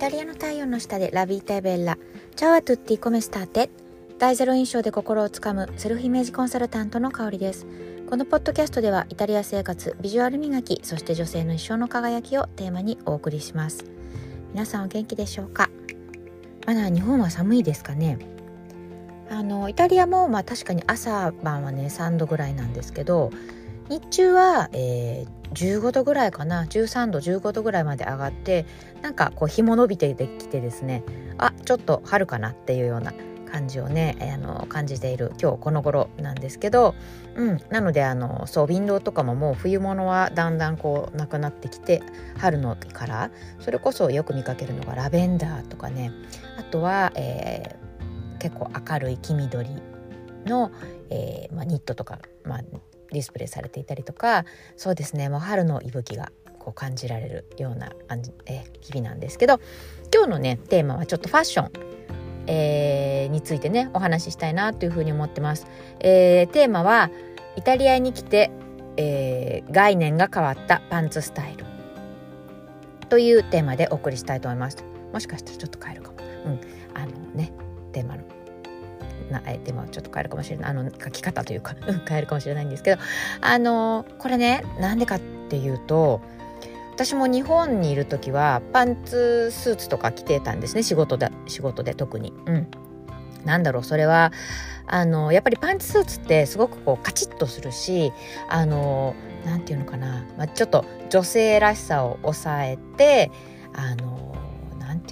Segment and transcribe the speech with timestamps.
[0.00, 1.98] タリアの太陽の下でラビータエベッラ。
[2.34, 3.68] チャワトゥッティコメスターテ
[4.18, 7.66] 大ゼロ印象で心をつかむセルフイメージコンサルタントの香りです。
[8.08, 13.84] このポッドキャストではイタリア生活ビジュアル磨きそして女性の一生の輝きをテーマにお送りします。
[14.54, 15.68] 皆さんお元気でしょうか？
[16.66, 18.18] まだ日本は寒いですかね？
[19.28, 23.30] あのイタリアもまあ確かに朝晩はね3度ぐらいなんですけど
[23.90, 26.62] 日中は、えー、15度ぐらいかな。
[26.64, 28.64] 13度15度ぐらいまで上がって
[29.02, 31.02] なんかこう日も伸びてきてですね。
[31.38, 33.12] あちょっと春かなっていうような
[33.50, 36.94] 感じをね、えー、あの感じている今日この頃なんですけど、
[37.34, 42.00] うん、なのであのそうウィンドウとかももう冬物はだんだんこうなくなってきて
[42.38, 46.12] 春のからそれこそよく見かけるのがラベンダーとかね。
[46.56, 49.68] あとは、えー、結構明るい黄緑
[50.46, 50.70] の、
[51.10, 52.60] えーまあ、ニットとか、まあ、
[53.12, 54.44] ディスプレイされていたりとか
[54.76, 57.90] そうですねもう春の息吹がこう感じられるような
[58.46, 59.60] え日々なんですけど
[60.14, 61.70] 今日のねテーマはちょっとファッション、
[62.46, 65.66] えー、についてねお話ししたいなというふうに思ってます。
[66.00, 67.10] えー、テーマは
[67.56, 68.50] イタリアに来て、
[68.96, 71.64] えー、概念が変わったパンツスタイル
[73.08, 74.84] というテーマでお送りしたいと思います。
[75.12, 76.18] もしかしたらちょっと変えるかも。
[76.46, 76.60] うん、
[76.94, 77.52] あのね
[77.92, 78.22] テーマの
[79.30, 80.70] なえでもちょっと変えるかもしれない。
[80.70, 81.74] あの書き方というか
[82.08, 83.00] 変えるかもしれないんですけど
[83.40, 86.20] あのこれねなんでかっていうと
[86.92, 90.82] 私も日本にいる時はパンツスーツとか着てたんですね。
[90.82, 92.32] 仕事で仕事で特に。
[92.46, 92.66] うん。
[93.44, 94.32] なんだろうそれは
[94.86, 98.12] あのやっぱりパンツスーツってすごくこうカチッとするし
[98.48, 99.14] あの
[99.46, 103.30] なんていうのかな、まあ、ちょっと女性らしさを抑えて
[103.72, 104.19] あの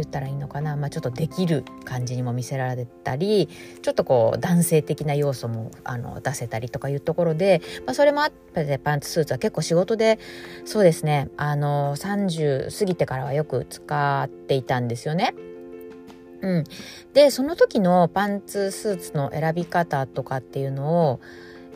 [0.00, 3.48] 言ったらいいのかな、まあ、ちょっとできる感じにも見せられたり
[3.82, 10.18] ちょっとこう男性的な要素もあの出せたりとかいうところで、まあ、それもあってパンツスーツは結構仕事で
[10.64, 11.28] そうですね。
[11.36, 15.34] あの30過ぎてからはよく使っていたんですよね。
[16.42, 16.64] うん、
[17.14, 21.20] でその時のパンツスーツの選び方とかっていうのを、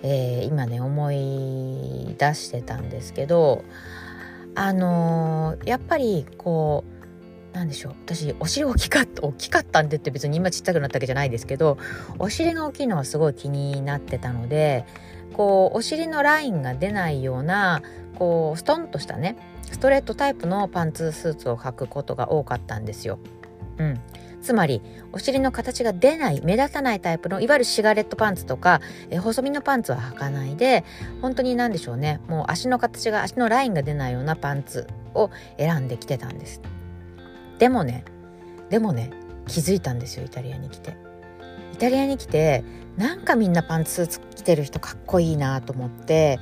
[0.02, 3.64] えー、今ね思い出してたんですけど
[4.54, 6.99] あのー、やっぱりこう
[7.52, 11.78] 何でしょう私お尻大きかった大きかったんでって別に今ちっちゃくなったわけじゃないですけど
[12.18, 14.84] お尻が大きいのはすごい気になってたので
[15.34, 17.82] こうお尻のラインが出ないような
[18.18, 19.36] こうストンとしたね
[19.70, 23.18] ストレートタイプのパンツスーツを履くことが多かったんですよ。
[23.78, 24.00] うん、
[24.42, 24.82] つまり
[25.12, 30.84] お尻の形が出ない目立たないタイプのいわゆるシガレットパンツとかえ細身のパンツは履かないで
[31.22, 36.60] 本当に何でしょうねもう足の形が足のラインが出ないようなパンツを選んできてたんです。
[37.60, 38.04] でもね
[38.70, 39.10] でもね
[39.46, 40.96] 気づいたんですよイタリアに来て。
[41.72, 42.62] イタリアに来て
[42.96, 46.38] なんかみんなパンツスーツ着てる人かっこいいなと思って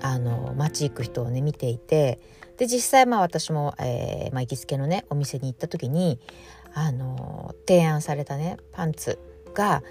[0.00, 2.20] あの街行く人をね見ていて
[2.56, 6.18] で実際まあ私も、えーまあ、行きつけのねお店に行った時に
[6.72, 9.18] あの提案されたねパンツ
[9.52, 9.82] が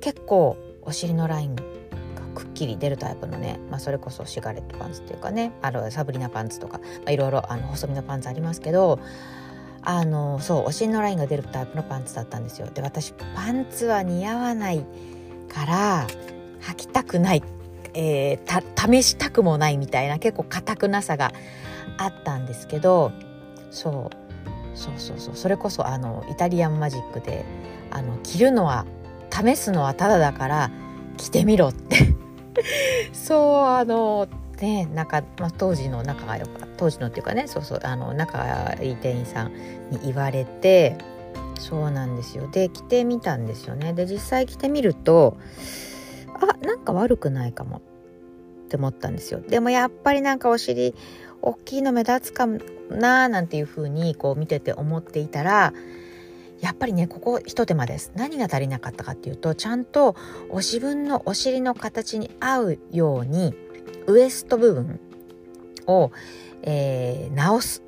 [0.00, 1.62] 結構お尻のラインが
[2.34, 9.00] くっきり出るタイプのね、まあ、それこそシガレットパンツっていうかねあのサブリナパンツとか、まあ、いろいろあの細身のパンツありますけど
[9.84, 12.68] あのそうお尻のラインが出るタイプのパンツだったんですよ。
[12.72, 14.84] で私パンツは似合わない
[15.48, 16.06] から
[16.62, 17.42] 履きたくない、
[17.94, 21.32] えー、試したくもないみたいな結構硬くなさが
[21.98, 23.12] あったんですけど
[23.70, 27.44] そうそうそうそうそれこそあのイタリアンマジックで
[27.90, 28.86] あの着るのは
[29.30, 30.70] 試すのはただだから
[31.16, 31.96] 着てみろって。
[33.12, 34.28] そうあの
[34.62, 39.52] ね仲、まあ、当時の仲が良かった当時のっていうかねそうそうあの仲がいい店員さん
[39.90, 40.96] に言われて
[41.58, 42.48] そうなんですよ。
[42.50, 43.92] で着てみたんですよね。
[43.92, 45.36] で実際着てみると
[46.40, 47.80] あなんか悪くないかもっ
[48.68, 49.40] て思ったんですよ。
[49.40, 50.94] でもやっぱりなんかお尻
[51.42, 55.72] 大きいの目立つかなーなんていう風にこう見てて思っていたら
[56.60, 58.12] やっぱりねここ一手間です。
[58.14, 60.16] 何が足りなかったかっていうとちゃんと
[60.50, 63.54] お自分のお尻の形に合うように
[64.06, 65.00] ウエスト部分
[65.86, 66.10] を、
[66.62, 67.82] えー、直す。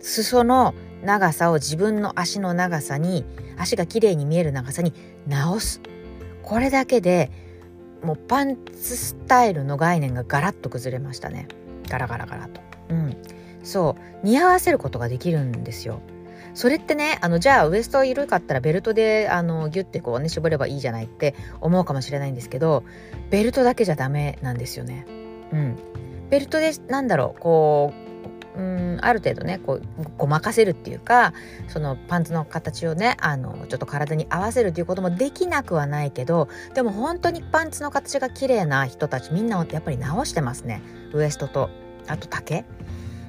[0.00, 3.24] 裾の長さを自分の足の長さに
[3.58, 4.92] 足が綺麗に見える長さに
[5.26, 5.80] 直す。
[6.42, 7.30] これだけで
[8.02, 11.48] もうパンツスタイルの概念がガラッと崩れましたね。
[11.88, 12.60] ガラガラガラと。
[12.90, 13.16] うん。
[13.62, 14.26] そう。
[14.26, 16.00] 似合わせることができるんですよ。
[16.56, 22.82] それってねあのじゃあウエスト緩かったらベルトであのギュッてこうね絞ればいいじゃないって思うかもしれないんですけど
[23.28, 25.06] ベルトだけじゃダメなんですよね。
[25.52, 25.76] うん、
[26.30, 27.92] ベルトでなんだろうこ
[28.56, 29.82] ううんある程度ねこう
[30.16, 31.34] ごまかせるっていうか
[31.68, 40.80] そのパンツの形をねあのちょっと体に合わせるっていうこともできなくはないけどでも本当にパンツの形が綺麗な人たちみんなやっぱり直してますね
[41.12, 41.68] ウエストと
[42.06, 42.64] あと丈。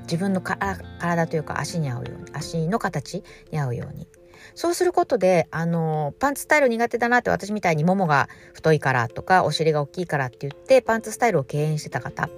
[0.07, 4.07] 自分の体というか足に合うように足の形に合うように。
[4.55, 12.29] そうすることであのパンツスタイル苦手だなって私みたいにももが太いからとかお尻が大きいからって言ってパンツスタイルを敬遠してた方。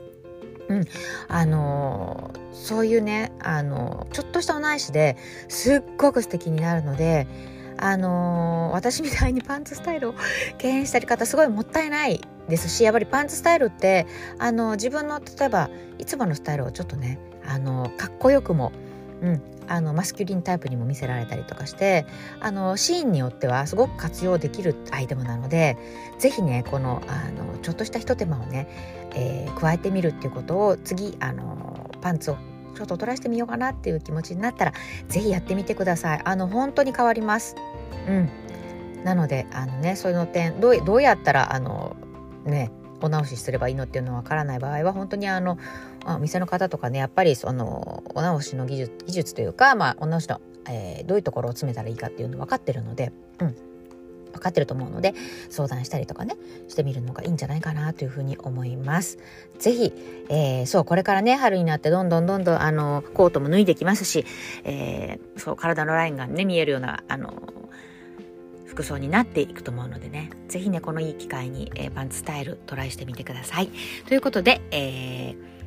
[0.70, 0.86] うん、
[1.28, 5.18] あのそういうねあのちょっとしたおないしで
[5.48, 7.28] すっごく素敵になるので
[7.78, 10.16] あの私みたいにパンツスタイルを
[10.60, 14.06] 敬遠したり方すごいもったいないですしやっぱりパンツスタイルって
[14.38, 17.18] あの自分の例えばいつものスタイルをちょっとね
[17.50, 18.72] あのかっこよくも、
[19.22, 22.06] うん、あのマスキュリンタイプにも見せられたりとかして
[22.40, 25.78] あのシーンによってはすごく活用できるアイテムなので
[26.20, 28.68] 是非ねこのあのちょっとしたひと手間をね、
[29.16, 32.38] えー、加えてみるっていうことを次あのパンツを
[32.76, 34.74] ちょっとトライしてみようかなっていう気持ちになったら
[35.08, 36.22] 是非やってみてください。
[36.24, 37.56] あの本当に変わります。
[38.08, 38.30] うん。
[39.04, 41.96] なのであのねその点どうどうやったらあの
[42.46, 45.58] ねお直しすればいいのっていうのわからない場合は本当にあの
[46.06, 53.56] お店の方とかねやっぱりそのお直しの技術技術というか、まあ、お直しの、えー、どういうところを詰めたらいいかっていうの分かってるので、うん、
[54.34, 55.14] 分かってると思うので
[55.50, 56.36] 相談したりとかね
[56.68, 59.18] してみるのがいいんじゃないかなというふうに思います。
[59.58, 59.94] ぜひ、
[60.30, 64.26] えー、そうこれからね春になってどんどんどんどんあのコートも脱いできますし、
[64.64, 67.34] えー、そう体のラインがね見えるようなあの
[68.66, 73.70] 服装になっていくと思うのでね是非ねこのいい機会に、えー、パンツスタイルトライしてみてください。
[74.08, 75.59] ということで、えー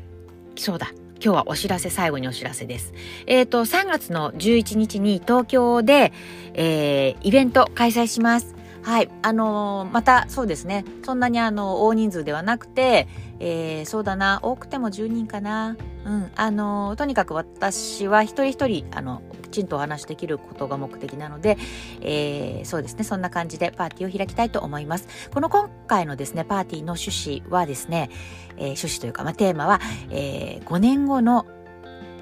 [0.57, 0.93] そうだ。
[1.25, 2.93] 今日はお知らせ、最後にお知らせです。
[3.27, 6.13] えっ、ー、と、3月の11日に東京で、
[6.55, 8.57] えー、イベント開催します。
[8.83, 9.09] はい。
[9.23, 10.85] あのー、また、そうですね。
[11.05, 13.07] そんなにあの、大人数ではなくて、
[13.39, 15.77] えー、そうだな、多くても10人かな。
[16.05, 16.33] うん。
[16.35, 19.23] あのー、とにかく私は一人一人、あの、
[19.53, 21.57] ちんとお話できることが目的なので、
[22.01, 23.05] えー、そうですね。
[23.05, 25.07] そんな感じでパーティーを開きたいと思います。
[25.33, 28.11] この今回のですね、パーティーの趣旨はですね、
[28.57, 31.47] えー、趣旨というか、まあ、テーマは、えー、5年後の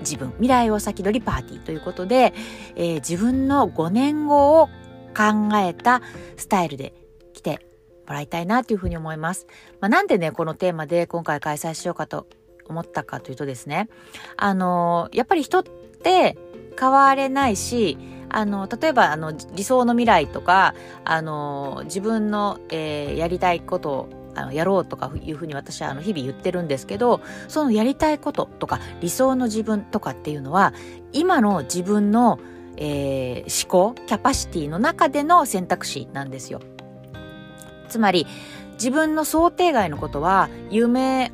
[0.01, 2.33] 自分、未来を先取りパーティーということで、
[2.77, 4.67] えー、自分の5年後を
[5.17, 6.03] 考えた
[6.37, 6.95] スタイルで
[7.33, 7.67] 来て
[8.07, 9.47] もらいたいなというふうに思います。
[9.81, 12.27] まあ、なんでね、このテーマで今回開催しようかと
[12.67, 13.89] 思ったかというとですね、
[14.37, 16.39] あの、やっぱり人って
[16.79, 20.75] 変われないし、あの、例えば、あの、理想の未来とか、
[21.05, 30.73] あの、自分の、えー、やりたいことをあのやろうとかいうふうに私はあの日々言ってるんですけどそのやりたいこととか理想の自分とかっていうのは
[31.13, 32.39] 今の自分の
[32.81, 36.61] えー、思考キャパシティの中での選択肢なんですよ。
[37.89, 38.27] つまり
[38.75, 41.31] 自分の想定外のことは夢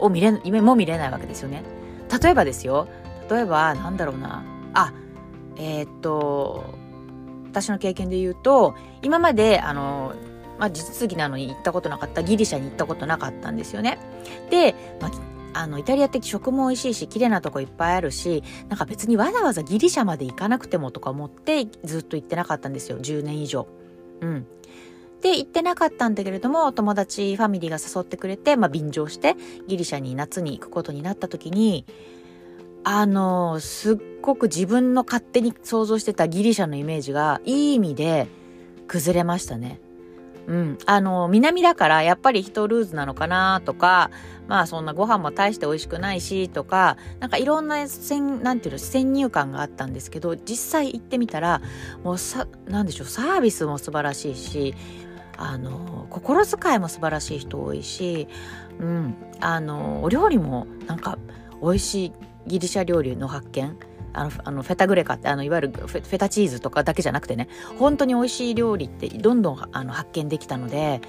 [0.00, 1.62] を見れ夢も見れないわけですよね。
[2.22, 2.88] 例えばですよ
[3.28, 4.42] 例えばなんだろうな
[4.76, 4.92] あ
[5.56, 6.64] えー、っと
[7.50, 10.14] 私の経験で言うと今まであの
[10.58, 13.98] まあ、実技なのに行ったことなかったギリシャに行ったことなかったんですよね。
[14.48, 15.10] で、まあ、
[15.52, 22.98] あの、イタリアって食も美味しいし、綺麗なとこいっぱいあるし、なんか別にわざわざギリシャまで行かなくてもとか思ってずっと行ってなかったんですよ。
[22.98, 23.66] 10年以上。
[24.20, 24.46] うん。
[25.22, 29.34] で、行ってなかったんだけれども、友達、ファミリーが誘ってくれて、まあ、便乗して、
[29.66, 31.86] ギリシャに夏に行くことになった時に、
[32.88, 38.28] あの、すっごく自分の勝手に想像してたギリシャのイメージが、いい意味で
[38.86, 39.80] 崩れましたね。
[40.46, 40.78] うん。
[40.86, 44.12] あの、南だからやっぱり人ルーズなのかなとか、
[44.46, 51.62] まあそんなご飯も大して美味しくないしとか、なんかいろんな先、なんていうの、先入観があったんですけど、実際行ってみたら、
[52.04, 54.76] もうさ、なんでしょう、サービスも素晴らしいし、
[55.36, 58.28] あの、心遣いも素晴らしい人多いし、
[58.78, 61.18] うん、あの、お料理もなんか
[61.60, 62.12] 美味しい
[62.46, 63.76] ギリシャ料理の発見。
[64.12, 67.48] あの、あのフェタグレカって、あの、いわゆるフェフェタチーズとかだけじゃなくてね、
[67.78, 71.00] 本当に美味しい料理ってどんどんあの発見できたので、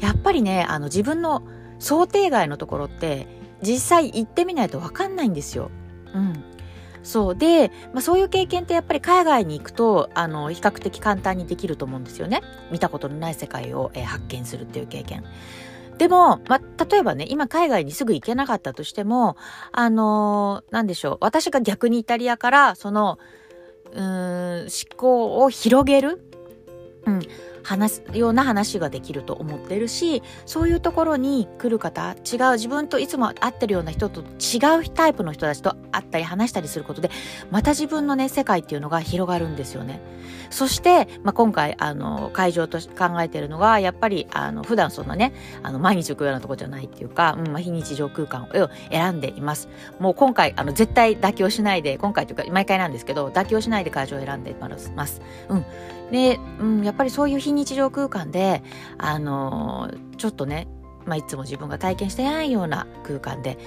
[0.00, 1.42] やっぱりね、あの、自分の
[1.78, 3.26] 想定外のところって
[3.62, 5.70] 実際行ってみないと分かんないんですよ。
[6.14, 6.44] うん。
[7.02, 12.42] そうで、まあ、そういう経験ってやっぱり海外に行くとあの比較的簡単にできると思うんですよね。
[12.72, 15.24] 見たことのない世界を、えー、発見するっていう経験。
[15.98, 19.36] でも、まあ、例えばね、今海外にすぐ行けなかったとしても、
[19.72, 21.18] あのー、なんでしょう。
[21.20, 23.18] 私が逆にイタリアから、その、
[23.92, 26.20] うーん、思考を広げる。
[27.06, 27.22] うん。
[27.66, 37.10] 話すような話ができると思ってるしそういうところに来る方違う自分といつも会ってるような人と違うタイプの人たちと会ったり話したりすることで
[37.50, 40.00] また自分のね世界っていうのが広がるんですよね。
[40.50, 45.32] そして、まあ、今回あの会場と考えてるのがやっぱりあの普段そんなね
[45.64, 48.48] あの毎日行くようなとこじゃないっていうか、うんまあ、非日常空間を
[48.90, 49.68] 選んでいます。
[49.98, 54.54] もう今回あの絶対妥協しないで今回というか毎回なんですけど妥協しないで会場を選んで
[54.94, 55.20] ます。
[55.48, 55.64] うん
[56.10, 58.62] で、うん、やっぱりそういう非日常空間で、
[58.98, 60.68] あのー、ちょっとね、
[61.06, 63.58] まあ、いつも自分が体験してないような空間で、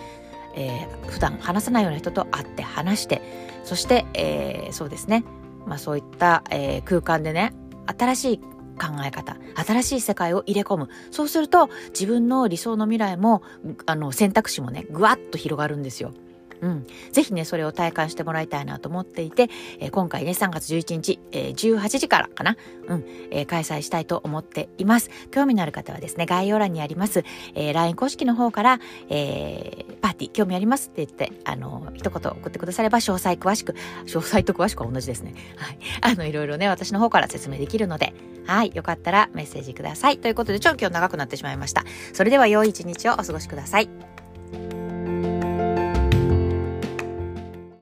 [0.56, 3.22] えー、普段話さないような人と会って話して
[3.64, 5.24] そして、えー、そうですね、
[5.66, 7.54] まあ、そういった、えー、空間でね
[7.98, 8.38] 新しい
[8.80, 13.44] 考え方新しい世界を入れ込むそうすると自分の理想の未来も
[13.86, 16.14] あの選択肢もねぐわっと広がるんですよ。
[16.62, 16.88] うん。
[17.12, 19.50] ぜひね、それを体感してもらいたいなと思っていて、
[19.80, 25.10] えー、今回ね、3月11日、えー、18時からかな、うん、えー、開催したいと思っています。
[25.32, 27.24] 興味のある方はですね、概要欄にあります、
[27.56, 33.74] えー、LINE 公式の方から、えー、パーティー興味ありますって言って、あの、一言送ってくだされば、詳細詳しく、
[34.06, 35.34] 詳細と詳しくは同じですね。
[35.56, 35.80] はい。
[36.02, 38.14] あの、いろいろね、私の方から説明できるので、
[38.46, 38.72] はい。
[38.74, 40.18] よかったらメッセージください。
[40.18, 41.84] ということで、超今日長くなってしまいました。
[42.14, 44.19] それでは良い一日をお過ごしください。